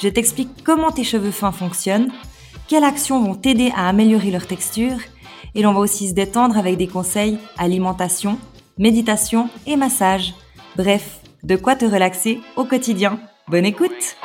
je 0.00 0.08
t'explique 0.08 0.64
comment 0.64 0.90
tes 0.90 1.04
cheveux 1.04 1.30
fins 1.30 1.52
fonctionnent, 1.52 2.10
quelles 2.68 2.84
actions 2.84 3.22
vont 3.22 3.34
t'aider 3.34 3.72
à 3.76 3.88
améliorer 3.88 4.30
leur 4.30 4.46
texture, 4.46 4.98
et 5.54 5.62
l'on 5.62 5.72
va 5.72 5.80
aussi 5.80 6.08
se 6.08 6.14
détendre 6.14 6.58
avec 6.58 6.76
des 6.76 6.88
conseils 6.88 7.38
alimentation, 7.58 8.38
méditation 8.78 9.48
et 9.66 9.76
massage. 9.76 10.34
Bref, 10.76 11.20
de 11.42 11.56
quoi 11.56 11.76
te 11.76 11.84
relaxer 11.84 12.40
au 12.56 12.64
quotidien. 12.64 13.18
Bonne 13.48 13.64
écoute 13.64 14.16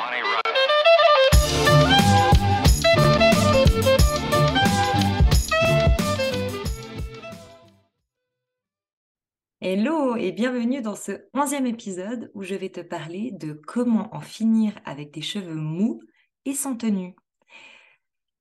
Hello 9.64 10.16
et 10.16 10.32
bienvenue 10.32 10.82
dans 10.82 10.96
ce 10.96 11.12
onzième 11.34 11.66
épisode 11.66 12.32
où 12.34 12.42
je 12.42 12.56
vais 12.56 12.70
te 12.70 12.80
parler 12.80 13.30
de 13.30 13.52
comment 13.52 14.12
en 14.12 14.20
finir 14.20 14.72
avec 14.84 15.12
des 15.12 15.22
cheveux 15.22 15.54
mous 15.54 16.00
et 16.44 16.52
sans 16.52 16.74
tenue. 16.74 17.14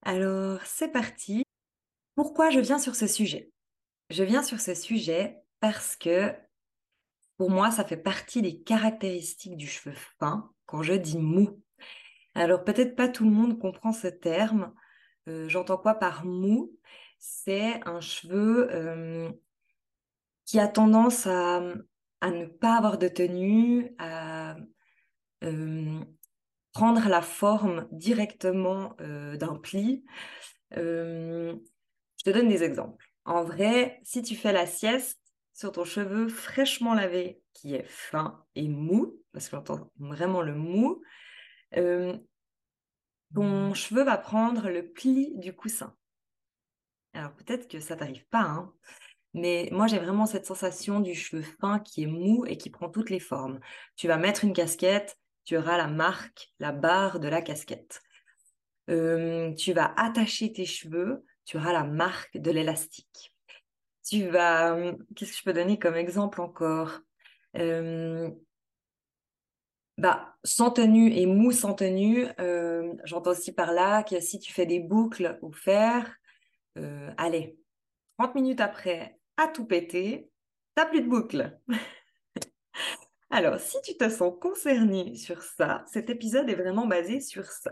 Alors 0.02 0.66
c'est 0.66 0.92
parti. 0.92 1.44
Pourquoi 2.16 2.50
je 2.50 2.60
viens 2.60 2.80
sur 2.80 2.96
ce 2.96 3.06
sujet? 3.06 3.52
Je 4.10 4.24
viens 4.24 4.42
sur 4.42 4.60
ce 4.60 4.74
sujet 4.74 5.38
parce 5.60 5.96
que 5.96 6.34
pour 7.38 7.52
moi 7.52 7.70
ça 7.70 7.86
fait 7.86 7.98
partie 7.98 8.42
des 8.42 8.60
caractéristiques 8.60 9.58
du 9.58 9.68
cheveu 9.68 9.94
fin 10.20 10.52
quand 10.66 10.82
je 10.82 10.94
dis 10.94 11.20
mou. 11.20 11.62
Alors 12.34 12.64
peut-être 12.64 12.96
pas 12.96 13.08
tout 13.08 13.26
le 13.26 13.30
monde 13.30 13.60
comprend 13.60 13.94
ce 13.94 14.08
terme. 14.08 14.74
Euh, 15.30 15.48
j'entends 15.48 15.78
quoi 15.78 15.94
par 15.94 16.26
mou? 16.26 16.76
C'est 17.20 17.80
un 17.88 18.02
cheveu 18.02 18.74
euh, 18.74 19.32
qui 20.52 20.60
a 20.60 20.68
tendance 20.68 21.28
à, 21.28 21.62
ne 21.62 22.46
pas 22.46 22.76
avoir 22.76 22.98
de 22.98 23.08
tenue, 23.08 23.96
à 24.00 24.58
euh, 25.46 26.02
prendre 26.74 27.08
la 27.08 27.22
forme 27.22 27.88
directement 27.94 28.98
euh, 29.00 29.38
d'un 29.38 29.56
pli. 29.56 30.04
Euh, 30.76 31.56
je 32.18 32.24
te 32.26 32.30
donne 32.32 32.50
des 32.50 32.64
exemples. 32.64 33.06
En 33.24 33.46
vrai, 33.46 34.02
si 34.04 34.24
tu 34.24 34.36
fais 34.36 34.52
la 34.52 34.66
sieste 34.66 35.22
sur 35.54 35.72
ton 35.72 35.86
cheveu 35.86 36.28
fraîchement 36.28 36.96
lavé, 36.96 37.42
qui 37.54 37.74
est 37.74 37.88
fin 37.88 38.44
et 38.56 38.68
mou, 38.68 39.24
parce 39.32 39.48
que 39.48 39.56
j'entends 39.56 39.90
vraiment 40.00 40.42
le 40.42 40.56
mou, 40.56 41.02
ton 43.34 43.74
cheveu 43.74 44.04
va 44.04 44.18
prendre 44.18 44.68
le 44.68 44.92
pli 44.92 45.32
du 45.38 45.56
coussin. 45.56 45.96
Alors 47.14 47.34
peut-être 47.36 47.70
que 47.70 47.80
ça 47.80 47.96
t'arrive 47.96 48.28
pas, 48.28 48.42
hein, 48.42 48.74
mais 49.34 49.70
moi, 49.72 49.88
j'ai 49.88 50.00
vraiment 50.00 50.26
cette 50.26 50.46
sensation 50.46 51.00
du 51.00 51.16
cheveu 51.16 51.44
fin 51.62 51.80
qui 51.80 52.04
est 52.04 52.08
mou 52.08 52.46
et 52.46 52.58
qui 52.58 52.70
prend 52.70 52.90
toutes 52.90 53.10
les 53.10 53.20
formes. 53.20 53.60
Tu 53.96 54.08
vas 54.08 54.18
mettre 54.18 54.44
une 54.44 54.54
casquette, 54.54 55.18
tu 55.46 55.58
auras 55.58 55.78
la 55.78 55.88
marque, 55.88 56.52
la 56.60 56.72
barre 56.72 57.20
de 57.20 57.28
la 57.28 57.42
casquette. 57.42 58.02
tu 58.88 59.74
vas 59.74 59.94
attacher 59.98 60.52
tes 60.52 60.66
cheveux, 60.66 61.24
tu 61.46 61.58
auras 61.58 61.74
la 61.74 61.84
marque 61.84 62.38
de 62.38 62.52
l'élastique. 62.52 63.34
Tu 64.04 64.28
vas... 64.28 64.78
Qu'est-ce 65.16 65.32
que 65.32 65.38
je 65.38 65.44
peux 65.44 65.54
donner 65.54 65.80
comme 65.80 65.96
exemple 65.96 66.42
encore? 66.42 67.00
Bah, 69.98 70.36
sans 70.44 70.72
tenue 70.72 71.14
et 71.14 71.26
mou 71.26 71.52
sans 71.52 71.74
tenue, 71.74 72.28
j'entends 73.06 73.32
aussi 73.32 73.54
par 73.54 73.72
là 73.72 74.04
que 74.04 74.20
si 74.20 74.40
tu 74.40 74.52
fais 74.52 74.66
des 74.66 74.80
boucles 74.80 75.38
au 75.42 75.52
fer, 75.52 76.18
allez, 77.18 77.58
30 78.18 78.36
minutes 78.36 78.62
après, 78.62 79.21
à 79.42 79.48
tout 79.48 79.66
péter, 79.66 80.30
t'as 80.76 80.86
plus 80.86 81.02
de 81.02 81.10
boucle. 81.10 81.60
Alors, 83.32 83.60
si 83.60 83.78
tu 83.84 83.98
te 83.98 84.08
sens 84.08 84.34
concerné 84.40 85.16
sur 85.16 85.42
ça, 85.42 85.84
cet 85.88 86.12
épisode 86.12 86.48
est 86.50 86.56
vraiment 86.56 86.86
basé 86.86 87.22
sur 87.22 87.46
ça. 87.46 87.72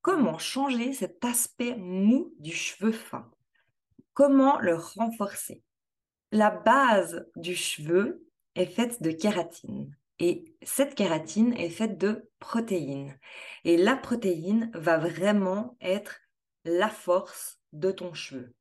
Comment 0.00 0.38
changer 0.38 0.94
cet 0.94 1.22
aspect 1.24 1.74
mou 1.76 2.32
du 2.38 2.52
cheveu 2.52 2.92
fin? 2.92 3.30
Comment 4.14 4.58
le 4.60 4.76
renforcer? 4.76 5.62
La 6.32 6.50
base 6.50 7.26
du 7.36 7.54
cheveu 7.54 8.26
est 8.54 8.66
faite 8.66 9.02
de 9.02 9.10
kératine. 9.10 9.94
Et 10.18 10.56
cette 10.62 10.94
kératine 10.94 11.52
est 11.54 11.68
faite 11.68 11.98
de 11.98 12.30
protéines. 12.38 13.18
Et 13.64 13.76
la 13.76 13.96
protéine 13.96 14.70
va 14.72 14.96
vraiment 14.96 15.76
être 15.82 16.20
la 16.64 16.88
force 16.88 17.60
de 17.74 17.90
ton 17.90 18.14
cheveu. 18.14 18.54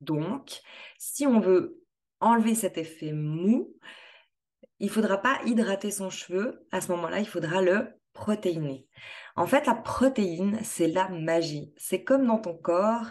Donc, 0.00 0.60
si 0.98 1.26
on 1.26 1.40
veut 1.40 1.82
enlever 2.20 2.54
cet 2.54 2.78
effet 2.78 3.12
mou, 3.12 3.74
il 4.78 4.86
ne 4.86 4.92
faudra 4.92 5.18
pas 5.18 5.40
hydrater 5.44 5.90
son 5.90 6.10
cheveu. 6.10 6.66
À 6.70 6.80
ce 6.80 6.90
moment-là, 6.92 7.20
il 7.20 7.26
faudra 7.26 7.62
le 7.62 7.88
protéiner. 8.12 8.86
En 9.36 9.46
fait, 9.46 9.66
la 9.66 9.74
protéine, 9.74 10.58
c'est 10.62 10.88
la 10.88 11.08
magie. 11.08 11.72
C'est 11.76 12.02
comme 12.02 12.26
dans 12.26 12.38
ton 12.38 12.56
corps. 12.56 13.06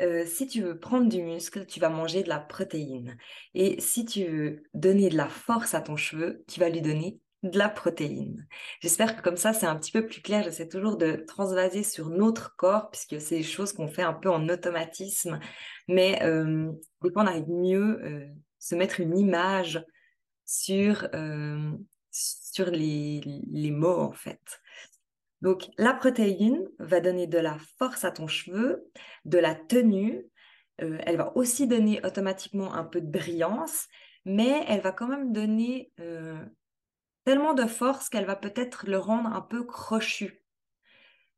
Euh, 0.00 0.24
si 0.26 0.46
tu 0.46 0.62
veux 0.62 0.78
prendre 0.78 1.08
du 1.08 1.22
muscle, 1.22 1.66
tu 1.66 1.80
vas 1.80 1.88
manger 1.88 2.22
de 2.22 2.28
la 2.28 2.38
protéine. 2.38 3.16
Et 3.54 3.80
si 3.80 4.04
tu 4.04 4.24
veux 4.24 4.62
donner 4.74 5.08
de 5.08 5.16
la 5.16 5.28
force 5.28 5.74
à 5.74 5.80
ton 5.80 5.96
cheveu, 5.96 6.44
tu 6.48 6.60
vas 6.60 6.68
lui 6.68 6.82
donner 6.82 7.20
de 7.42 7.58
la 7.58 7.68
protéine. 7.68 8.46
J'espère 8.80 9.16
que 9.16 9.22
comme 9.22 9.36
ça, 9.36 9.52
c'est 9.52 9.66
un 9.66 9.76
petit 9.76 9.92
peu 9.92 10.06
plus 10.06 10.22
clair. 10.22 10.42
J'essaie 10.42 10.68
toujours 10.68 10.96
de 10.96 11.24
transvaser 11.26 11.82
sur 11.82 12.08
notre 12.08 12.56
corps, 12.56 12.90
puisque 12.90 13.20
c'est 13.20 13.38
des 13.38 13.42
choses 13.42 13.72
qu'on 13.72 13.88
fait 13.88 14.02
un 14.02 14.12
peu 14.12 14.30
en 14.30 14.48
automatisme. 14.48 15.38
Mais 15.88 16.22
euh, 16.22 16.72
des 17.02 17.12
on 17.14 17.26
arrive 17.26 17.48
mieux 17.48 18.00
euh, 18.02 18.26
se 18.58 18.74
mettre 18.74 19.00
une 19.00 19.18
image 19.18 19.84
sur, 20.44 21.08
euh, 21.14 21.72
sur 22.10 22.66
les, 22.66 23.20
les 23.50 23.70
mots, 23.70 24.00
en 24.00 24.12
fait. 24.12 24.60
Donc, 25.42 25.68
la 25.76 25.92
protéine 25.92 26.66
va 26.78 27.00
donner 27.00 27.26
de 27.26 27.38
la 27.38 27.58
force 27.78 28.04
à 28.04 28.10
ton 28.10 28.26
cheveu, 28.26 28.90
de 29.24 29.38
la 29.38 29.54
tenue. 29.54 30.26
elle 30.78 31.16
va 31.16 31.36
aussi 31.36 31.66
donner 31.68 32.04
automatiquement 32.04 32.74
un 32.74 32.84
peu 32.84 33.00
de 33.00 33.10
brillance, 33.10 33.86
mais 34.24 34.64
elle 34.66 34.80
va 34.80 34.92
quand 34.92 35.06
même 35.06 35.32
donner 35.32 35.92
tellement 37.26 37.54
de 37.54 37.66
force 37.66 38.08
qu'elle 38.08 38.24
va 38.24 38.36
peut-être 38.36 38.86
le 38.86 38.98
rendre 38.98 39.28
un 39.34 39.40
peu 39.42 39.64
crochu. 39.64 40.44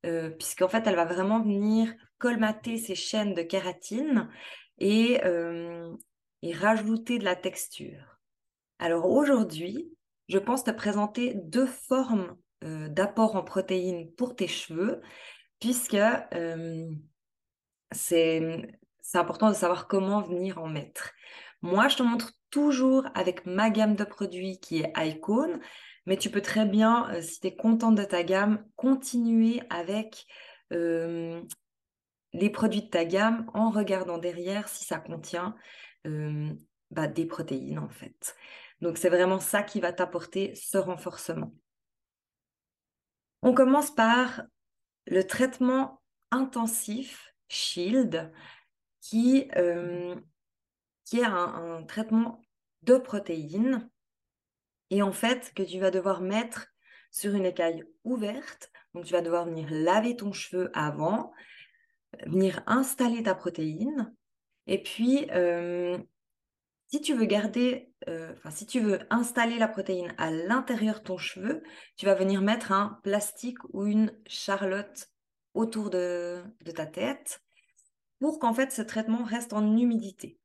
Euh, 0.05 0.29
puisqu'en 0.31 0.69
fait, 0.69 0.87
elle 0.87 0.95
va 0.95 1.07
vraiment 1.07 1.41
venir 1.41 1.93
colmater 2.19 2.77
ses 2.77 2.95
chaînes 2.95 3.33
de 3.35 3.41
kératine 3.41 4.29
et, 4.77 5.25
euh, 5.25 5.91
et 6.43 6.53
rajouter 6.53 7.19
de 7.19 7.25
la 7.25 7.37
texture. 7.37 8.21
Alors 8.79 9.11
aujourd'hui, 9.11 9.91
je 10.29 10.39
pense 10.39 10.63
te 10.63 10.71
présenter 10.71 11.33
deux 11.35 11.67
formes 11.67 12.37
euh, 12.65 12.89
d'apport 12.89 13.35
en 13.35 13.43
protéines 13.43 14.13
pour 14.13 14.37
tes 14.37 14.47
cheveux, 14.47 15.01
puisque 15.59 15.97
c'est 17.93 18.69
important 19.15 19.49
de 19.49 19.55
savoir 19.55 19.89
comment 19.89 20.21
venir 20.21 20.59
en 20.59 20.69
mettre. 20.69 21.13
Moi, 21.63 21.89
je 21.89 21.97
te 21.97 22.03
montre 22.03 22.33
toujours 22.51 23.05
avec 23.15 23.47
ma 23.47 23.71
gamme 23.71 23.97
de 23.97 24.05
produits 24.05 24.59
qui 24.61 24.81
est 24.81 24.93
Icon, 24.97 25.59
mais 26.07 26.17
tu 26.17 26.31
peux 26.31 26.41
très 26.41 26.65
bien, 26.65 27.11
euh, 27.11 27.21
si 27.21 27.41
tu 27.41 27.49
es 27.49 27.57
contente 27.57 27.97
de 27.97 28.05
ta 28.05 28.23
gamme, 28.23 28.65
continuer 28.77 29.61
avec 29.69 30.27
euh, 30.73 31.43
les 32.33 32.51
produits 32.51 32.83
de 32.83 32.89
ta 32.89 33.05
gamme 33.05 33.51
en 33.55 33.71
regardant 33.71 34.19
derrière 34.19 34.69
si 34.69 34.85
ça 34.85 34.99
contient 34.99 35.55
euh, 36.07 36.53
bah, 36.91 37.09
des 37.09 37.27
protéines 37.27 37.79
en 37.79 37.89
fait. 37.89 38.37
Donc 38.81 38.97
c'est 38.97 39.09
vraiment 39.09 39.41
ça 39.41 39.63
qui 39.63 39.81
va 39.81 39.93
t'apporter 39.93 40.55
ce 40.55 40.79
renforcement. 40.79 41.53
On 43.43 43.53
commence 43.53 43.91
par 43.91 44.43
le 45.07 45.25
traitement 45.25 46.01
intensif 46.31 47.35
Shield 47.49 48.33
qui 49.01 49.49
qui 51.09 51.21
est 51.21 51.25
un, 51.25 51.83
traitement 51.85 52.43
de 52.83 52.99
protéines 52.99 53.89
et 54.91 55.01
en 55.01 55.13
fait 55.13 55.53
que 55.55 55.63
tu 55.63 55.81
vas 55.81 55.91
devoir 55.91 56.21
mettre 56.21 56.69
sur 57.11 57.35
une 57.35 57.47
écaille 57.47 57.83
ouverte. 58.05 58.71
Donc 58.93 59.07
tu 59.07 59.13
vas 59.15 59.23
devoir 59.23 59.47
venir 59.47 59.69
laver 59.71 60.17
ton 60.17 60.33
cheveu 60.33 60.71
avant, 60.75 61.33
venir 62.27 62.63
installer 62.67 63.23
ta 63.23 63.35
protéine. 63.35 64.15
Et 64.67 64.83
puis, 64.83 65.27
euh, 65.31 65.97
si 66.89 67.01
tu 67.01 67.15
veux 67.15 67.25
garder, 67.25 67.91
euh, 68.09 68.35
enfin 68.37 68.51
si 68.51 68.67
tu 68.67 68.81
veux 68.81 68.99
installer 69.09 69.59
la 69.59 69.69
protéine 69.69 70.15
à 70.19 70.31
l'intérieur 70.31 71.01
de 71.01 71.05
ton 71.05 71.17
cheveu, 71.17 71.63
tu 71.97 72.05
vas 72.05 72.15
venir 72.15 72.43
mettre 72.43 72.73
un 72.73 73.01
plastique 73.03 73.59
ou 73.73 73.87
une 73.87 74.13
charlotte 74.27 75.09
autour 75.55 75.89
de, 75.89 76.43
ta 76.75 76.85
tête 76.85 77.41
pour 78.21 78.39
qu'en 78.39 78.53
fait 78.53 78.73
ce 78.73 78.83
traitement 78.83 79.25
reste 79.25 79.55
en 79.55 79.77
humidité. 79.77 80.39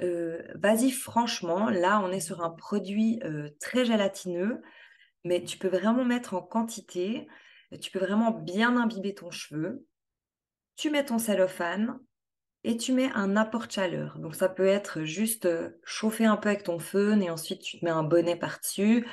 Vas-y 0.00 0.90
franchement, 0.90 1.70
là 1.70 2.00
on 2.04 2.10
est 2.10 2.20
sur 2.20 2.42
un 2.42 2.50
produit 2.50 3.20
très 3.60 3.84
gélatineux, 3.84 4.60
mais 5.24 5.42
tu 5.42 5.58
peux 5.58 5.68
vraiment 5.68 6.04
mettre 6.04 6.34
en 6.34 6.42
quantité, 6.42 7.26
tu 7.80 7.90
peux 7.90 7.98
vraiment 7.98 8.30
bien 8.30 8.76
imbiber 8.76 9.14
ton 9.14 9.30
cheveu. 9.30 9.86
Tu 10.76 10.90
mets 10.90 11.04
ton 11.04 11.18
cellophane 11.18 11.98
et 12.64 12.76
tu 12.76 12.92
mets 12.92 13.10
un 13.14 13.36
apport 13.36 13.66
de 13.66 13.72
chaleur. 13.72 14.18
Donc 14.18 14.34
ça 14.34 14.48
peut 14.48 14.66
être 14.66 15.04
juste 15.04 15.48
chauffer 15.84 16.24
un 16.24 16.36
peu 16.36 16.48
avec 16.48 16.64
ton 16.64 16.78
feu 16.78 17.16
et 17.20 17.30
ensuite 17.30 17.62
tu 17.62 17.78
te 17.78 17.84
mets 17.84 17.90
un 17.90 18.02
bonnet 18.02 18.36
par-dessus. 18.36 19.06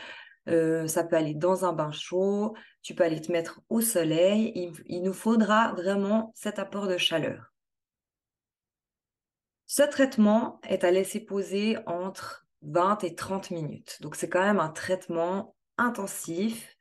Ça 0.48 1.04
peut 1.04 1.16
aller 1.16 1.36
dans 1.36 1.66
un 1.66 1.74
bain 1.74 1.92
chaud, 1.92 2.56
tu 2.82 2.96
peux 2.96 3.04
aller 3.04 3.22
te 3.22 3.32
mettre 3.32 3.62
au 3.70 3.82
soleil. 3.82 4.74
Il, 4.88 5.04
nous 5.04 5.14
faudra 5.14 5.74
vraiment 5.74 6.32
cet 6.36 6.60
apport 6.60 6.88
de 6.88 6.98
chaleur. 6.98 7.51
Ce 9.74 9.84
traitement 9.84 10.60
est 10.68 10.84
à 10.84 10.92
laisser 10.92 11.22
poser 11.22 11.78
entre 11.86 12.46
20 12.64 13.06
et 13.06 13.16
30 13.16 13.52
minutes. 13.52 14.00
Donc 14.02 14.18
c'est 14.18 14.28
quand 14.28 14.44
même 14.44 14.60
un 14.60 14.68
traitement 14.68 15.56
intensif. 15.78 16.76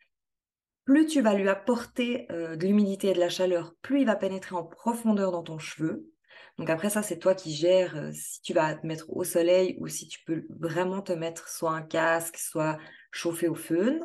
Plus 0.86 1.06
tu 1.06 1.20
vas 1.20 1.34
lui 1.34 1.48
apporter 1.48 2.26
euh, 2.32 2.56
de 2.56 2.66
l'humidité 2.66 3.10
et 3.10 3.12
de 3.12 3.20
la 3.20 3.28
chaleur, 3.28 3.76
plus 3.80 4.00
il 4.00 4.06
va 4.06 4.16
pénétrer 4.16 4.56
en 4.56 4.64
profondeur 4.64 5.30
dans 5.30 5.44
ton 5.44 5.60
cheveu. 5.60 6.10
Donc 6.58 6.68
après 6.68 6.90
ça, 6.90 7.04
c'est 7.04 7.20
toi 7.20 7.36
qui 7.36 7.54
gères 7.54 7.96
euh, 7.96 8.10
si 8.12 8.42
tu 8.42 8.54
vas 8.54 8.74
te 8.74 8.84
mettre 8.84 9.08
au 9.10 9.22
soleil 9.22 9.76
ou 9.78 9.86
si 9.86 10.08
tu 10.08 10.24
peux 10.24 10.44
vraiment 10.48 11.00
te 11.00 11.12
mettre 11.12 11.48
soit 11.48 11.70
un 11.70 11.82
casque, 11.82 12.38
soit 12.38 12.76
chauffer 13.12 13.46
au 13.46 13.54
feu. 13.54 14.00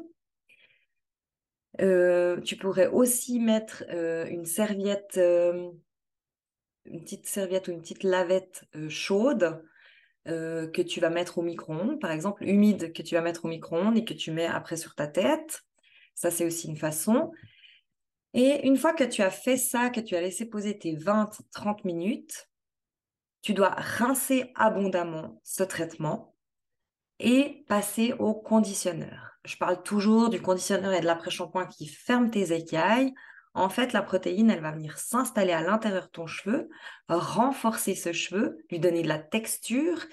Euh, 1.81 2.39
tu 2.41 2.55
pourrais 2.55 2.85
aussi 2.85 3.39
mettre 3.39 3.83
une 3.89 4.45
serviette, 4.45 5.19
une 6.85 7.01
petite 7.01 7.27
serviette 7.27 7.67
ou 7.67 7.71
une 7.71 7.81
petite 7.81 8.03
lavette 8.03 8.65
chaude 8.89 9.63
que 10.25 10.81
tu 10.81 10.99
vas 10.99 11.09
mettre 11.09 11.37
au 11.37 11.41
micro-ondes, 11.41 11.99
par 11.99 12.11
exemple, 12.11 12.43
humide 12.43 12.93
que 12.93 13.01
tu 13.01 13.15
vas 13.15 13.21
mettre 13.21 13.45
au 13.45 13.47
micro-ondes 13.47 13.97
et 13.97 14.05
que 14.05 14.13
tu 14.13 14.31
mets 14.31 14.47
après 14.47 14.77
sur 14.77 14.95
ta 14.95 15.07
tête. 15.07 15.63
Ça, 16.15 16.31
c'est 16.31 16.45
aussi 16.45 16.67
une 16.67 16.77
façon. 16.77 17.31
Et 18.33 18.67
une 18.67 18.77
fois 18.77 18.93
que 18.93 19.03
tu 19.03 19.21
as 19.21 19.29
fait 19.29 19.57
ça, 19.57 19.89
que 19.89 19.99
tu 19.99 20.15
as 20.15 20.21
laissé 20.21 20.45
poser 20.45 20.77
tes 20.77 20.93
20-30 20.95 21.85
minutes, 21.85 22.49
tu 23.41 23.53
dois 23.53 23.69
rincer 23.69 24.51
abondamment 24.55 25.39
ce 25.43 25.63
traitement 25.63 26.35
et 27.19 27.63
passer 27.67 28.13
au 28.19 28.33
conditionneur. 28.33 29.39
Je 29.45 29.57
parle 29.57 29.83
toujours 29.83 30.29
du 30.29 30.41
conditionneur 30.41 30.91
et 30.93 31.01
de 31.01 31.05
l'après-shampoing 31.05 31.67
qui 31.67 31.87
ferme 31.87 32.31
tes 32.31 32.51
écailles. 32.51 33.13
En 33.55 33.69
fait, 33.69 33.93
la 33.93 34.01
protéine, 34.01 34.51
elle 34.51 34.61
va 34.61 34.71
venir 34.71 34.97
s'installer 34.97 35.53
à 35.53 35.61
l'intérieur 35.61 36.03
de 36.03 36.11
ton 36.11 36.27
cheveu, 36.27 36.69
renforcer 37.07 37.95
ce 37.95 38.11
cheveu, 38.11 38.57
lui 38.69 38.79
donner 38.79 39.01
de 39.01 39.07
la 39.07 39.17
texture 39.17 40.05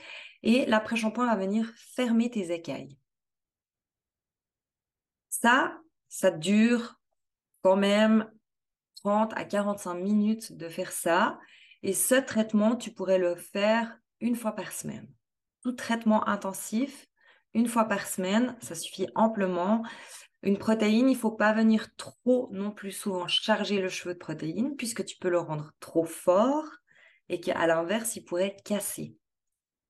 et 0.45 0.65
l'après-shampoing 0.67 1.27
va 1.27 1.37
venir 1.37 1.71
fermer 1.77 2.31
tes 2.31 2.53
écailles. 2.53 2.97
Ça, 5.29 5.77
ça 6.09 6.31
dure 6.31 7.01
quand 7.63 7.77
même 7.77 8.31
30 9.03 9.33
à 9.37 9.45
45 9.45 9.95
minutes 9.95 10.57
de 10.57 10.69
faire 10.69 10.93
ça. 10.93 11.41
Et 11.83 11.95
ce 11.95 12.15
traitement, 12.15 12.77
tu 12.77 12.93
pourrais 12.93 13.19
le 13.19 13.35
faire 13.35 13.99
une 14.21 14.37
fois 14.37 14.53
par 14.53 14.71
semaine. 14.71 15.09
Tout 15.63 15.73
traitement 15.73 16.29
intensif, 16.29 17.09
une 17.55 17.67
fois 17.67 17.85
par 17.85 18.07
semaine, 18.07 18.57
ça 18.61 18.77
suffit 18.77 19.09
amplement. 19.17 19.83
Une 20.43 20.59
protéine, 20.59 21.09
il 21.09 21.15
ne 21.15 21.19
faut 21.19 21.31
pas 21.31 21.53
venir 21.53 21.95
trop 21.97 22.49
non 22.53 22.73
plus 22.73 22.91
souvent 22.91 23.29
charger 23.29 23.81
le 23.81 23.89
cheveu 23.89 24.15
de 24.15 24.19
protéines, 24.19 24.77
puisque 24.77 25.05
tu 25.05 25.17
peux 25.19 25.31
le 25.31 25.39
rendre 25.39 25.73
trop 25.79 26.05
fort 26.05 26.67
et 27.29 27.41
qu'à 27.41 27.67
l'inverse, 27.67 28.17
il 28.17 28.25
pourrait 28.25 28.57
casser. 28.65 29.17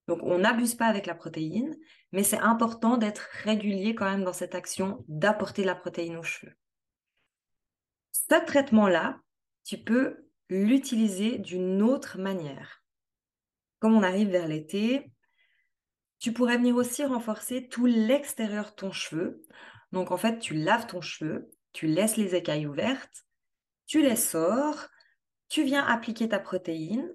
Donc, 0.09 0.21
on 0.23 0.39
n'abuse 0.39 0.75
pas 0.75 0.87
avec 0.87 1.07
la 1.07 1.15
protéine, 1.15 1.75
mais 2.13 2.23
c'est 2.23 2.39
important 2.39 2.99
d'être 2.99 3.29
régulier 3.45 3.95
quand 3.95 4.11
même 4.11 4.25
dans 4.25 4.33
cette 4.33 4.55
action 4.55 5.05
d'apporter 5.09 5.65
la 5.65 5.75
protéine 5.75 6.17
aux 6.17 6.23
cheveux. 6.23 6.55
Ce 8.13 8.45
traitement-là, 8.45 9.21
tu 9.65 9.79
peux 9.79 10.27
l'utiliser 10.49 11.39
d'une 11.39 11.83
autre 11.83 12.19
manière. 12.19 12.83
Comme 13.79 13.95
on 13.95 14.03
arrive 14.03 14.29
vers 14.29 14.49
l'été, 14.49 15.11
tu 16.19 16.33
pourrais 16.33 16.59
venir 16.59 16.77
aussi 16.77 17.05
renforcer 17.05 17.69
tout 17.69 17.87
l'extérieur 17.87 18.71
de 18.71 18.75
ton 18.75 18.93
cheveu. 18.93 19.43
Donc 19.93 20.11
en 20.11 20.17
fait, 20.17 20.39
tu 20.39 20.55
laves 20.55 20.87
ton 20.87 21.01
cheveu, 21.01 21.51
tu 21.73 21.87
laisses 21.87 22.17
les 22.17 22.35
écailles 22.35 22.67
ouvertes, 22.67 23.25
tu 23.87 24.03
les 24.03 24.17
sors, 24.17 24.89
tu 25.49 25.63
viens 25.63 25.85
appliquer 25.85 26.29
ta 26.29 26.39
protéine. 26.39 27.13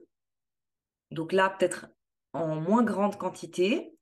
Donc 1.11 1.31
là, 1.31 1.49
peut-être 1.49 1.87
en 2.33 2.55
moins 2.55 2.83
grande 2.83 3.17
quantité, 3.17 3.97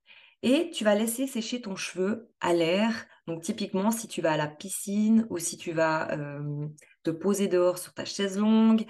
et 0.45 0.69
tu 0.69 0.83
vas 0.83 0.93
laisser 0.93 1.25
sécher 1.25 1.59
ton 1.59 1.75
cheveu 1.75 2.29
à 2.39 2.53
l'air. 2.53 3.07
Donc 3.25 3.41
typiquement, 3.41 3.89
si 3.89 4.07
tu 4.07 4.21
vas 4.21 4.33
à 4.33 4.37
la 4.37 4.47
piscine 4.47 5.25
ou 5.31 5.39
si 5.39 5.57
tu 5.57 5.71
vas 5.71 6.11
euh, 6.11 6.67
te 7.01 7.09
poser 7.09 7.47
dehors 7.47 7.79
sur 7.79 7.95
ta 7.95 8.05
chaise 8.05 8.37
longue, 8.37 8.85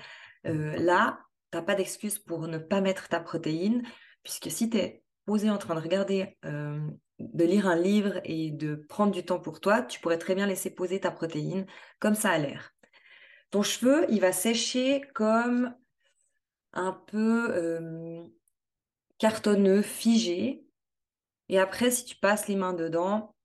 euh, 0.45 0.75
là, 0.77 1.19
tu 1.51 1.57
n'as 1.57 1.63
pas 1.63 1.75
d'excuse 1.75 2.19
pour 2.19 2.49
ne 2.49 2.57
pas 2.57 2.81
mettre 2.81 3.07
ta 3.07 3.21
protéine, 3.21 3.83
puisque 4.21 4.51
si 4.51 4.69
tu 4.69 4.77
es 4.77 5.04
posé 5.25 5.49
en 5.49 5.57
train 5.57 5.75
de 5.75 5.79
regarder, 5.79 6.37
euh, 6.45 6.79
de 7.19 7.43
lire 7.43 7.67
un 7.67 7.75
livre 7.75 8.19
et 8.23 8.51
de 8.51 8.75
prendre 8.75 9.11
du 9.11 9.23
temps 9.23 9.39
pour 9.39 9.59
toi, 9.59 9.81
tu 9.81 9.99
pourrais 9.99 10.17
très 10.17 10.35
bien 10.35 10.47
laisser 10.47 10.69
poser 10.69 10.99
ta 10.99 11.11
protéine 11.11 11.65
comme 11.99 12.15
ça 12.15 12.31
à 12.31 12.37
l'air. 12.37 12.71
Ton 13.51 13.63
cheveu, 13.63 14.05
il 14.09 14.21
va 14.21 14.31
sécher 14.31 15.01
comme 15.13 15.73
un 16.73 16.91
peu 16.91 18.27
cartonneux, 19.17 19.81
figé, 19.81 20.65
et 21.49 21.59
après, 21.59 21.91
si 21.91 22.05
tu 22.05 22.15
passes 22.15 22.47
les 22.47 22.55
mains 22.55 22.73
dedans, 22.73 23.35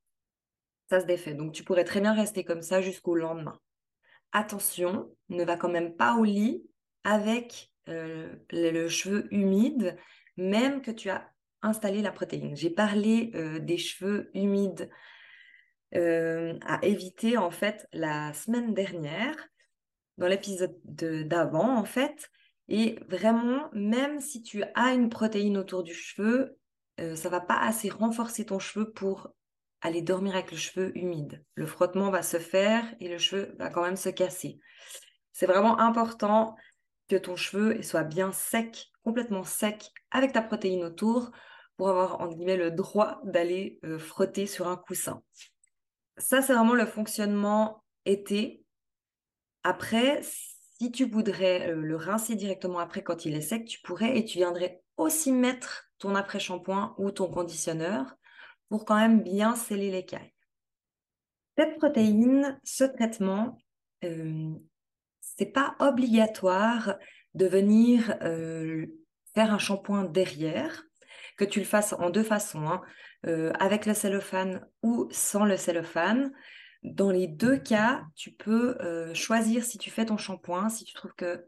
ça 0.89 1.01
se 1.01 1.07
défait. 1.07 1.35
Donc, 1.35 1.53
tu 1.53 1.65
pourrais 1.65 1.85
très 1.85 2.01
bien 2.01 2.15
rester 2.15 2.45
comme 2.45 2.63
ça 2.63 2.81
jusqu'au 2.81 3.15
lendemain. 3.15 3.59
Attention, 4.33 5.15
ne 5.29 5.45
va 5.45 5.57
quand 5.57 5.69
même 5.69 5.97
pas 5.97 6.17
au 6.17 6.25
lit 6.25 6.65
avec 7.05 7.73
euh, 7.89 8.35
le, 8.51 8.89
cheveu 8.89 9.29
humide, 9.33 9.97
même 10.37 10.83
que 10.83 10.91
tu 10.91 11.11
as 11.11 11.31
installé 11.63 12.03
la 12.03 12.13
protéine. 12.13 12.57
J'ai 12.57 12.71
parlé 12.71 13.31
euh, 13.35 13.59
des 13.59 13.79
cheveux 13.79 14.31
humides 14.35 14.91
euh, 15.95 16.59
à 16.63 16.85
éviter 16.85 17.37
en 17.37 17.51
fait 17.51 17.89
la 17.93 18.33
semaine 18.33 18.75
dernière, 18.75 19.37
dans 20.19 20.29
l'épisode 20.29 20.79
d'avant 20.85 21.77
en 21.77 21.85
fait. 21.85 22.31
Et 22.69 23.01
vraiment, 23.09 23.69
même 23.73 24.21
si 24.21 24.43
tu 24.43 24.63
as 24.75 24.93
une 24.93 25.09
protéine 25.09 25.59
autour 25.59 25.83
du 25.83 25.95
cheveu, 25.95 26.57
euh, 27.01 27.17
ça 27.17 27.29
va 27.29 27.41
pas 27.41 27.59
assez 27.59 27.89
renforcer 27.89 28.47
ton 28.47 28.59
cheveu 28.59 28.93
pour 28.93 29.33
aller 29.81 30.03
dormir 30.03 30.35
avec 30.35 30.53
le 30.53 30.57
cheveu 30.57 30.97
humide. 30.97 31.45
Le 31.55 31.67
frottement 31.67 32.11
va 32.11 32.23
se 32.23 32.39
faire 32.39 32.85
et 33.01 33.09
le 33.09 33.19
cheveu 33.19 33.55
va 33.59 33.71
quand 33.71 33.83
même 33.83 33.97
se 33.97 34.11
casser. 34.11 34.61
C'est 35.33 35.47
vraiment 35.47 35.81
important 35.81 36.55
que 37.09 37.17
ton 37.17 37.35
cheveu 37.35 37.83
soit 37.83 38.05
bien 38.05 38.31
sec, 38.31 38.90
complètement 39.05 39.45
sec, 39.45 39.91
avec 40.11 40.33
ta 40.33 40.43
protéine 40.43 40.85
autour, 40.85 41.31
pour 41.77 41.89
avoir, 41.89 42.21
en 42.21 42.29
guillemets, 42.29 42.57
le 42.57 42.71
droit 42.71 43.21
d'aller 43.25 43.79
euh, 43.85 43.99
frotter 43.99 44.47
sur 44.47 44.69
un 44.69 44.77
coussin. 44.77 45.23
Ça, 46.17 46.43
c'est 46.43 46.53
vraiment 46.53 46.75
le 46.75 46.87
fonctionnement 46.87 47.83
été. 48.05 48.65
Après, 49.63 50.21
si 50.23 50.93
tu 50.93 51.07
voudrais 51.07 51.71
euh, 51.71 51.81
le 51.81 51.97
rincer 51.97 52.35
directement 52.35 52.79
après 52.79 53.03
quand 53.03 53.25
il 53.25 53.35
est 53.35 53.41
sec, 53.41 53.67
tu 53.67 53.81
pourrais 53.81 54.19
et 54.19 54.25
tu 54.25 54.39
viendrais 54.39 54.83
aussi 54.97 55.33
mettre 55.33 55.91
ton 55.99 56.15
après-shampoing 56.15 56.95
ou 56.99 57.11
ton 57.11 57.31
conditionneur 57.31 58.17
pour 58.69 58.85
quand 58.85 58.97
même 58.97 59.23
bien 59.23 59.57
sceller 59.57 59.91
l'écaille. 59.91 60.33
Cette 61.57 61.79
protéine, 61.79 62.59
ce 62.65 62.85
traitement, 62.85 63.59
euh, 64.05 64.53
c'est 65.21 65.53
pas 65.53 65.77
obligatoire 65.79 66.97
de 67.35 67.47
venir 67.47 68.17
euh, 68.23 68.87
faire 69.35 69.53
un 69.53 69.59
shampoing 69.59 70.05
derrière, 70.05 70.85
que 71.37 71.45
tu 71.45 71.61
le 71.61 71.65
fasses 71.65 71.95
en 71.95 72.11
deux 72.11 72.23
façons, 72.23 72.67
hein. 72.69 72.83
euh, 73.27 73.53
avec 73.59 73.87
le 73.87 73.95
cellophane 73.95 74.67
ou 74.83 75.09
sans 75.11 75.45
le 75.45 75.57
cellophane. 75.57 76.33
Dans 76.83 77.11
les 77.11 77.27
deux 77.27 77.59
cas, 77.59 78.03
tu 78.15 78.33
peux 78.33 78.77
euh, 78.81 79.15
choisir 79.15 79.65
si 79.65 79.79
tu 79.79 79.91
fais 79.91 80.07
ton 80.07 80.17
shampoing, 80.17 80.69
si 80.69 80.85
tu 80.85 80.95
trouves 80.95 81.15
que 81.15 81.47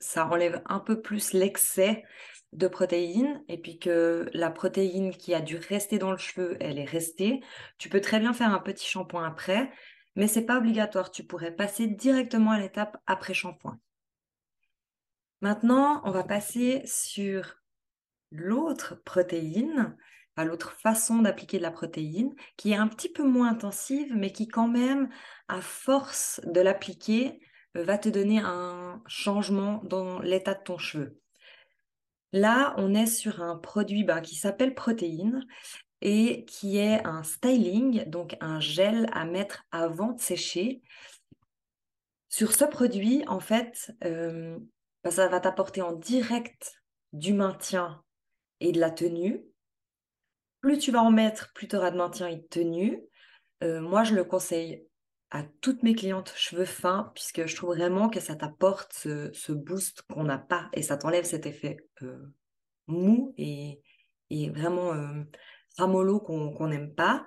ça 0.00 0.26
enlève 0.26 0.62
un 0.66 0.80
peu 0.80 1.00
plus 1.00 1.32
l'excès 1.32 2.04
de 2.52 2.68
protéines 2.68 3.42
et 3.48 3.58
puis 3.58 3.78
que 3.78 4.28
la 4.32 4.50
protéine 4.50 5.10
qui 5.10 5.34
a 5.34 5.40
dû 5.40 5.56
rester 5.56 5.98
dans 5.98 6.10
le 6.10 6.18
cheveu, 6.18 6.56
elle 6.60 6.78
est 6.78 6.84
restée. 6.84 7.40
Tu 7.78 7.88
peux 7.88 8.00
très 8.00 8.20
bien 8.20 8.32
faire 8.32 8.52
un 8.52 8.60
petit 8.60 8.86
shampoing 8.86 9.26
après, 9.26 9.70
mais 10.14 10.28
c'est 10.28 10.44
pas 10.44 10.58
obligatoire. 10.58 11.10
Tu 11.10 11.24
pourrais 11.24 11.54
passer 11.54 11.86
directement 11.86 12.52
à 12.52 12.60
l'étape 12.60 12.96
après 13.06 13.34
shampoing. 13.34 13.78
Maintenant, 15.44 16.00
on 16.04 16.10
va 16.10 16.24
passer 16.24 16.80
sur 16.86 17.56
l'autre 18.30 19.02
protéine, 19.04 19.94
l'autre 20.38 20.72
façon 20.72 21.18
d'appliquer 21.18 21.58
de 21.58 21.62
la 21.62 21.70
protéine, 21.70 22.34
qui 22.56 22.72
est 22.72 22.76
un 22.76 22.88
petit 22.88 23.10
peu 23.10 23.24
moins 23.24 23.50
intensive, 23.50 24.14
mais 24.16 24.32
qui 24.32 24.48
quand 24.48 24.68
même, 24.68 25.10
à 25.48 25.60
force 25.60 26.40
de 26.46 26.62
l'appliquer, 26.62 27.40
va 27.74 27.98
te 27.98 28.08
donner 28.08 28.38
un 28.38 29.02
changement 29.06 29.82
dans 29.84 30.18
l'état 30.20 30.54
de 30.54 30.62
ton 30.62 30.78
cheveu. 30.78 31.20
Là, 32.32 32.74
on 32.78 32.94
est 32.94 33.04
sur 33.04 33.42
un 33.42 33.58
produit 33.58 34.02
ben, 34.02 34.22
qui 34.22 34.36
s'appelle 34.36 34.74
protéine 34.74 35.46
et 36.00 36.46
qui 36.46 36.78
est 36.78 37.04
un 37.04 37.22
styling, 37.22 38.08
donc 38.08 38.38
un 38.40 38.60
gel 38.60 39.10
à 39.12 39.26
mettre 39.26 39.66
avant 39.72 40.12
de 40.12 40.20
sécher. 40.22 40.80
Sur 42.30 42.54
ce 42.54 42.64
produit, 42.64 43.24
en 43.26 43.40
fait, 43.40 43.92
euh, 44.04 44.58
ben, 45.04 45.10
ça 45.10 45.28
va 45.28 45.38
t'apporter 45.38 45.82
en 45.82 45.92
direct 45.92 46.82
du 47.12 47.34
maintien 47.34 48.02
et 48.60 48.72
de 48.72 48.80
la 48.80 48.90
tenue. 48.90 49.44
Plus 50.62 50.78
tu 50.78 50.90
vas 50.90 51.02
en 51.02 51.10
mettre, 51.10 51.52
plus 51.52 51.68
tu 51.68 51.76
auras 51.76 51.90
de 51.90 51.98
maintien 51.98 52.26
et 52.26 52.36
de 52.36 52.46
tenue. 52.48 53.02
Euh, 53.62 53.80
moi, 53.80 54.02
je 54.02 54.14
le 54.14 54.24
conseille 54.24 54.86
à 55.30 55.42
toutes 55.60 55.82
mes 55.82 55.94
clientes 55.94 56.32
cheveux 56.36 56.64
fins, 56.64 57.12
puisque 57.14 57.46
je 57.46 57.54
trouve 57.54 57.74
vraiment 57.74 58.08
que 58.08 58.20
ça 58.20 58.34
t'apporte 58.34 58.94
ce, 58.94 59.52
boost 59.52 60.02
qu'on 60.02 60.24
n'a 60.24 60.38
pas 60.38 60.68
et 60.72 60.82
ça 60.82 60.96
t'enlève 60.96 61.24
cet 61.24 61.44
effet 61.44 61.76
euh, 62.02 62.32
mou 62.86 63.34
et, 63.36 63.80
vraiment 64.50 64.92
euh, 64.94 65.22
ramollo 65.76 66.18
qu'on 66.20 66.68
n'aime 66.68 66.94
pas. 66.94 67.26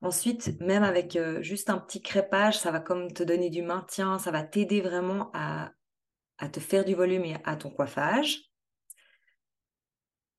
Ensuite, 0.00 0.58
même 0.60 0.84
avec 0.84 1.18
juste 1.40 1.70
un 1.70 1.78
petit 1.78 2.00
crépage, 2.00 2.58
ça 2.58 2.70
va 2.70 2.80
comme 2.80 3.12
te 3.12 3.22
donner 3.22 3.50
du 3.50 3.62
maintien, 3.62 4.18
ça 4.18 4.30
va 4.30 4.42
t'aider 4.42 4.80
vraiment 4.80 5.30
à, 5.34 5.72
à 6.38 6.48
te 6.48 6.60
faire 6.60 6.84
du 6.84 6.94
volume 6.94 7.24
et 7.24 7.36
à 7.44 7.56
ton 7.56 7.70
coiffage. 7.70 8.40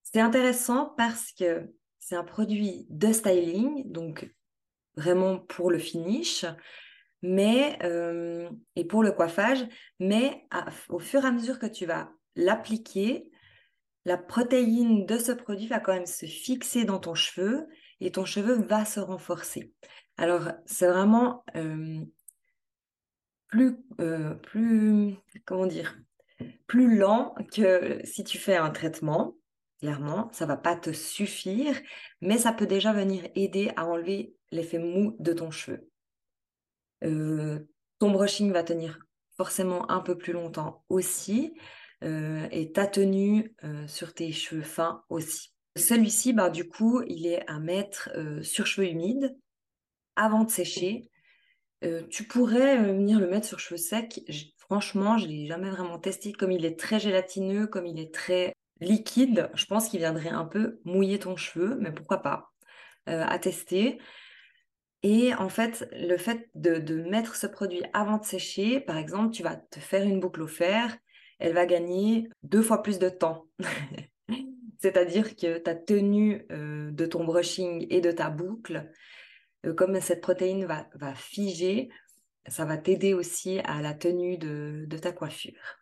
C'est 0.04 0.22
intéressant 0.22 0.94
parce 0.98 1.32
que 1.32 1.72
c'est 2.00 2.16
un 2.16 2.24
produit 2.24 2.88
de 2.90 3.12
styling, 3.12 3.92
donc 3.92 4.34
vraiment 4.96 5.38
pour 5.38 5.70
le 5.70 5.78
finish, 5.78 6.46
mais 7.22 7.78
euh, 7.84 8.50
et 8.76 8.86
pour 8.86 9.04
le 9.04 9.12
coiffage, 9.12 9.66
mais 10.00 10.48
au 10.90 11.00
fur 11.00 11.24
et 11.24 11.28
à 11.28 11.32
mesure 11.32 11.60
que 11.60 11.68
tu 11.68 11.86
vas 11.86 12.12
l'appliquer, 12.36 13.30
la 14.06 14.18
protéine 14.18 15.06
de 15.06 15.18
ce 15.18 15.32
produit 15.32 15.68
va 15.68 15.80
quand 15.80 15.94
même 15.94 16.06
se 16.06 16.26
fixer 16.26 16.86
dans 16.86 17.00
ton 17.00 17.14
cheveu 17.14 17.68
et 18.00 18.12
ton 18.12 18.26
cheveu 18.26 18.54
va 18.54 18.86
se 18.86 19.00
renforcer. 19.00 19.74
Alors, 20.18 20.50
c'est 20.66 20.88
vraiment 20.88 21.44
euh, 21.56 22.02
plus, 23.50 23.78
euh, 24.00 24.36
plus, 24.36 25.16
comment 25.46 25.66
dire, 25.66 25.98
plus 26.68 26.98
lent 26.98 27.36
que 27.54 28.00
si 28.06 28.24
tu 28.24 28.38
fais 28.38 28.56
un 28.56 28.70
traitement. 28.70 29.36
Clairement, 29.80 30.30
ça 30.34 30.46
va 30.46 30.58
pas 30.58 30.76
te 30.76 30.92
suffire, 30.92 31.74
mais 32.20 32.38
ça 32.38 32.52
peut 32.52 32.68
déjà 32.68 32.92
venir 32.92 33.24
aider 33.36 33.72
à 33.78 33.86
enlever 33.86 34.36
l'effet 34.52 34.78
mou 34.78 35.16
de 35.20 35.32
ton 35.32 35.52
cheveu. 35.52 35.90
Euh, 37.06 37.60
ton 37.98 38.12
brushing 38.12 38.52
va 38.52 38.64
tenir 38.64 39.00
forcément 39.38 39.90
un 39.90 40.02
peu 40.02 40.18
plus 40.18 40.34
longtemps 40.34 40.84
aussi. 40.90 41.54
Euh, 42.04 42.48
et 42.52 42.72
ta 42.72 42.88
tenue 42.88 43.54
sur 43.88 44.14
tes 44.14 44.32
cheveux 44.32 44.64
fins 44.64 45.04
aussi. 45.10 45.54
Celui-ci, 45.78 46.34
bah, 46.34 46.50
du 46.50 46.68
coup, 46.68 47.02
il 47.08 47.26
est 47.26 47.50
à 47.50 47.60
mettre 47.60 48.10
sur 48.42 48.66
cheveux 48.66 48.88
humides 48.88 49.38
avant 50.18 50.44
de 50.44 50.52
sécher. 50.52 51.08
Tu 52.10 52.26
pourrais 52.26 52.78
venir 52.78 53.20
le 53.20 53.28
mettre 53.28 53.48
sur 53.48 53.60
cheveux 53.60 53.78
secs. 53.78 54.22
franchement, 54.58 55.18
je 55.18 55.26
ne 55.26 55.32
l'ai 55.32 55.48
jamais 55.48 55.70
vraiment 55.70 56.00
testé. 56.00 56.34
Comme 56.34 56.52
il 56.52 56.66
est 56.66 56.80
très 56.80 57.00
gélatineux, 57.00 57.68
comme 57.68 57.86
il 57.86 58.00
est 58.00 58.14
très 58.14 58.54
liquide, 58.82 59.50
je 59.54 59.66
pense 59.66 59.90
qu'il 59.90 60.00
viendrait 60.00 60.30
un 60.30 60.46
peu 60.46 60.80
mouiller 60.86 61.20
ton 61.20 61.36
cheveu, 61.36 61.78
mais 61.80 61.92
pourquoi 61.92 62.22
pas 62.22 62.52
à 63.06 63.40
tester. 63.40 64.00
Et 65.04 65.34
en 65.34 65.50
fait, 65.50 65.88
le 65.94 66.18
fait 66.18 66.50
de, 66.56 67.02
mettre 67.04 67.36
ce 67.36 67.48
produit 67.48 67.84
avant 67.94 68.18
de 68.18 68.26
sécher, 68.26 68.82
par 68.82 68.98
exemple, 68.98 69.32
tu 69.32 69.44
vas 69.44 69.56
te 69.56 69.80
faire 69.80 70.04
une 70.04 70.20
boucle 70.20 70.42
au 70.42 70.48
fer, 70.48 70.98
elle 71.40 71.54
va 71.54 71.66
gagner 71.66 72.28
deux 72.44 72.62
fois 72.62 72.84
plus 72.84 73.00
de 73.00 73.08
temps. 73.10 73.48
C'est-à-dire 74.82 75.36
que 75.36 75.58
ta 75.58 75.76
tenue 75.76 76.46
euh, 76.52 76.92
de 76.92 77.06
ton 77.06 77.24
brushing 77.24 77.86
et 77.90 78.02
de 78.02 78.12
ta 78.12 78.30
boucle, 78.30 78.78
euh, 78.78 78.84
comme 79.76 80.00
cette 80.02 80.22
protéine 80.22 80.66
va, 80.66 81.14
figer, 81.16 81.90
ça 82.48 82.66
va 82.66 82.78
t'aider 82.78 83.14
aussi 83.14 83.60
à 83.60 83.82
la 83.82 83.94
tenue 83.94 84.38
de, 84.38 84.86
de 84.88 84.98
ta 84.98 85.12
coiffure. 85.12 85.80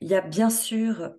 Il 0.00 0.08
y 0.08 0.14
a 0.14 0.20
bien 0.20 0.50
sûr 0.50 1.14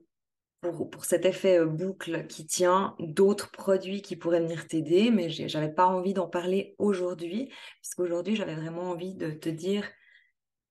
pour, 0.72 1.06
cet 1.06 1.26
effet 1.26 1.60
euh, 1.60 1.66
boucle 1.66 2.26
qui 2.28 2.46
tient, 2.46 2.96
d'autres 3.00 3.52
produits 3.52 4.02
qui 4.02 4.16
pourraient 4.16 4.42
venir 4.42 4.68
t'aider, 4.68 5.12
mais 5.12 5.30
j'avais 5.30 5.72
pas 5.72 5.88
envie 5.88 6.14
d'en 6.14 6.28
parler 6.28 6.76
aujourd'hui, 6.78 7.52
puisqu'aujourd'hui 7.82 8.36
j'avais 8.36 8.56
vraiment 8.56 8.84
envie 8.84 9.16
de 9.16 9.32
te 9.32 9.50
dire 9.50 9.88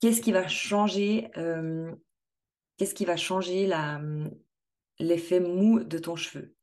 qu'est-ce 0.00 0.22
qui 0.22 0.32
va 0.32 0.48
changer, 0.48 1.30
euh, 1.36 1.92
qu'est-ce 2.76 2.94
qui 2.94 3.04
va 3.04 3.16
changer 3.16 3.70
l'effet 4.98 5.40
mou 5.40 5.80
de 5.80 5.98
ton 5.98 6.16
cheveu. 6.16 6.54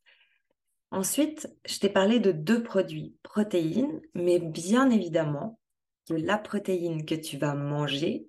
Ensuite, 0.92 1.48
je 1.66 1.80
t'ai 1.80 1.90
parlé 1.90 2.20
de 2.20 2.32
deux 2.32 2.64
produits, 2.64 3.16
protéines, 3.22 4.02
mais 4.16 4.40
bien 4.40 4.90
évidemment 4.90 5.60
que 6.08 6.16
la 6.16 6.38
protéine 6.38 7.06
que 7.06 7.16
tu 7.16 7.38
vas 7.38 7.54
manger 7.54 8.28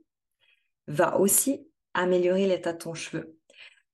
va 0.87 1.19
aussi 1.19 1.67
améliorer 1.95 2.47
l'état 2.47 2.73
de 2.73 2.79
ton 2.79 2.95
cheveu. 2.95 3.37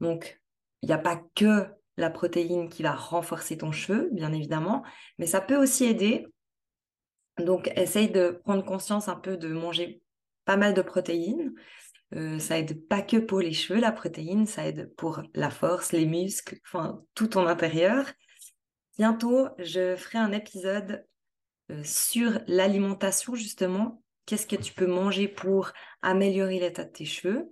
Donc, 0.00 0.40
il 0.82 0.86
n'y 0.86 0.92
a 0.92 0.98
pas 0.98 1.22
que 1.34 1.66
la 1.96 2.10
protéine 2.10 2.68
qui 2.68 2.82
va 2.82 2.92
renforcer 2.92 3.56
ton 3.56 3.72
cheveu, 3.72 4.10
bien 4.12 4.32
évidemment, 4.32 4.82
mais 5.18 5.26
ça 5.26 5.40
peut 5.40 5.56
aussi 5.56 5.84
aider. 5.84 6.26
Donc, 7.38 7.70
essaye 7.76 8.10
de 8.10 8.40
prendre 8.44 8.64
conscience 8.64 9.08
un 9.08 9.16
peu 9.16 9.36
de 9.36 9.48
manger 9.48 10.02
pas 10.44 10.56
mal 10.56 10.74
de 10.74 10.82
protéines. 10.82 11.54
Euh, 12.14 12.38
ça 12.38 12.58
aide 12.58 12.86
pas 12.86 13.02
que 13.02 13.16
pour 13.16 13.40
les 13.40 13.52
cheveux, 13.52 13.80
la 13.80 13.92
protéine, 13.92 14.46
ça 14.46 14.66
aide 14.66 14.92
pour 14.96 15.22
la 15.34 15.50
force, 15.50 15.92
les 15.92 16.06
muscles, 16.06 16.58
enfin 16.64 17.02
tout 17.14 17.28
ton 17.28 17.46
intérieur. 17.46 18.06
Bientôt, 18.98 19.48
je 19.58 19.94
ferai 19.96 20.18
un 20.18 20.32
épisode 20.32 21.06
euh, 21.70 21.82
sur 21.84 22.40
l'alimentation, 22.46 23.34
justement. 23.34 24.02
Qu'est-ce 24.24 24.46
que 24.46 24.56
tu 24.56 24.72
peux 24.72 24.86
manger 24.86 25.28
pour 25.28 25.72
améliorer 26.02 26.58
l'état 26.58 26.84
de 26.84 26.92
tes 26.92 27.04
cheveux? 27.04 27.50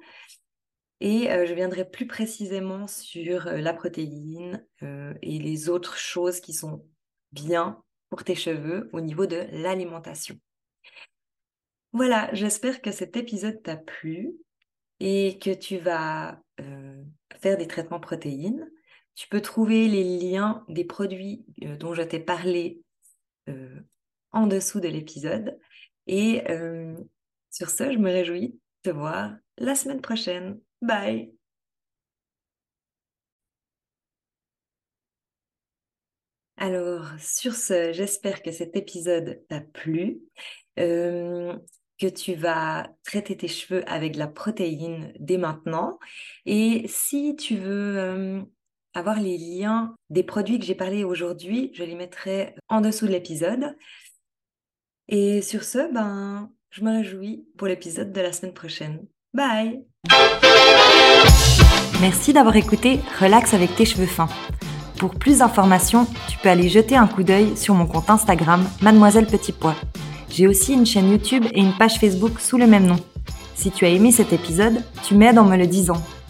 Et 1.00 1.28
je 1.28 1.52
viendrai 1.52 1.88
plus 1.88 2.06
précisément 2.06 2.86
sur 2.86 3.44
la 3.44 3.74
protéine 3.74 4.66
et 4.80 5.38
les 5.38 5.68
autres 5.68 5.98
choses 5.98 6.40
qui 6.40 6.54
sont 6.54 6.86
bien 7.32 7.82
pour 8.08 8.24
tes 8.24 8.34
cheveux 8.34 8.88
au 8.92 9.02
niveau 9.02 9.26
de 9.26 9.46
l'alimentation. 9.52 10.36
Voilà, 11.92 12.30
j'espère 12.32 12.80
que 12.80 12.90
cet 12.90 13.16
épisode 13.16 13.62
t'a 13.62 13.76
plu 13.76 14.34
et 14.98 15.38
que 15.38 15.52
tu 15.52 15.76
vas 15.76 16.40
faire 17.38 17.58
des 17.58 17.68
traitements 17.68 18.00
protéines. 18.00 18.66
Tu 19.14 19.28
peux 19.28 19.40
trouver 19.40 19.88
les 19.88 20.18
liens 20.18 20.64
des 20.68 20.84
produits 20.84 21.44
dont 21.78 21.94
je 21.94 22.02
t'ai 22.02 22.20
parlé 22.20 22.82
en 24.32 24.46
dessous 24.46 24.80
de 24.80 24.88
l'épisode. 24.88 25.58
Et 26.06 26.42
sur 27.50 27.70
ce, 27.70 27.92
je 27.92 27.98
me 27.98 28.10
réjouis 28.10 28.58
de 28.84 28.90
te 28.90 28.94
voir 28.94 29.34
la 29.58 29.74
semaine 29.74 30.00
prochaine. 30.00 30.60
Bye. 30.82 31.32
Alors, 36.56 37.06
sur 37.18 37.54
ce, 37.54 37.92
j'espère 37.92 38.42
que 38.42 38.50
cet 38.52 38.76
épisode 38.76 39.42
t'a 39.48 39.60
plu, 39.60 40.20
euh, 40.78 41.56
que 41.98 42.06
tu 42.06 42.34
vas 42.34 42.88
traiter 43.04 43.36
tes 43.36 43.48
cheveux 43.48 43.88
avec 43.88 44.14
de 44.14 44.18
la 44.18 44.28
protéine 44.28 45.12
dès 45.18 45.36
maintenant. 45.36 45.98
Et 46.46 46.86
si 46.88 47.36
tu 47.36 47.56
veux 47.56 47.98
euh, 47.98 48.42
avoir 48.94 49.20
les 49.20 49.36
liens 49.36 49.94
des 50.08 50.22
produits 50.22 50.58
que 50.58 50.64
j'ai 50.64 50.74
parlé 50.74 51.04
aujourd'hui, 51.04 51.70
je 51.74 51.82
les 51.82 51.96
mettrai 51.96 52.54
en 52.68 52.80
dessous 52.80 53.06
de 53.06 53.12
l'épisode. 53.12 53.76
Et 55.08 55.42
sur 55.42 55.64
ce, 55.64 55.92
ben, 55.92 56.50
je 56.70 56.82
me 56.82 56.92
réjouis 56.92 57.44
pour 57.58 57.66
l'épisode 57.66 58.12
de 58.12 58.20
la 58.20 58.32
semaine 58.32 58.54
prochaine. 58.54 59.06
Bye 59.34 59.84
Merci 62.00 62.32
d'avoir 62.32 62.54
écouté 62.56 63.00
Relax 63.20 63.52
avec 63.52 63.74
tes 63.74 63.84
cheveux 63.84 64.06
fins. 64.06 64.28
Pour 64.98 65.16
plus 65.16 65.38
d'informations, 65.38 66.06
tu 66.28 66.38
peux 66.38 66.48
aller 66.48 66.68
jeter 66.68 66.96
un 66.96 67.08
coup 67.08 67.24
d'œil 67.24 67.56
sur 67.56 67.74
mon 67.74 67.86
compte 67.86 68.08
Instagram 68.08 68.64
Mademoiselle 68.80 69.26
Petit 69.26 69.52
Pois. 69.52 69.74
J'ai 70.30 70.46
aussi 70.46 70.72
une 70.72 70.86
chaîne 70.86 71.10
YouTube 71.10 71.44
et 71.52 71.60
une 71.60 71.76
page 71.76 71.98
Facebook 71.98 72.38
sous 72.40 72.58
le 72.58 72.66
même 72.66 72.86
nom. 72.86 72.98
Si 73.56 73.70
tu 73.70 73.84
as 73.84 73.88
aimé 73.88 74.12
cet 74.12 74.32
épisode, 74.32 74.82
tu 75.02 75.14
m'aides 75.14 75.38
en 75.38 75.44
me 75.44 75.56
le 75.56 75.66
disant. 75.66 76.00